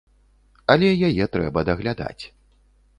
Але 0.75 0.89
яе 1.09 1.29
трэба 1.37 1.67
даглядаць. 1.71 2.19